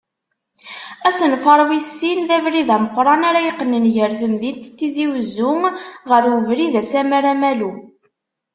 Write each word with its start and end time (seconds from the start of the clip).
Asenfar 1.09 1.61
wis 1.69 1.87
sin, 1.97 2.19
d 2.27 2.29
abrid 2.37 2.69
ameqqran 2.75 3.21
ara 3.29 3.45
yeqqnen 3.45 3.85
gar 3.95 4.11
temdint 4.19 4.63
n 4.69 4.73
Tizi 4.77 5.05
Uzzu 5.15 5.51
ɣar 6.09 6.23
ubrid 6.37 6.73
Asammar-Amalu. 6.81 7.71